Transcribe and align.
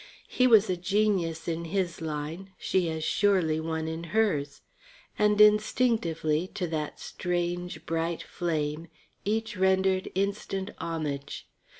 He 0.27 0.47
was 0.47 0.67
a 0.67 0.75
genius 0.77 1.47
in 1.47 1.65
his 1.65 2.01
line, 2.01 2.53
she 2.57 2.89
as 2.89 3.03
surely 3.03 3.59
one 3.59 3.87
in 3.87 4.05
hers. 4.05 4.61
And, 5.19 5.39
instinctively, 5.39 6.47
to 6.55 6.65
that 6.69 6.99
strange, 6.99 7.85
bright 7.85 8.23
flame 8.23 8.87
each 9.25 9.55
rendered 9.55 10.09
instant 10.15 10.71
homage. 10.79 11.47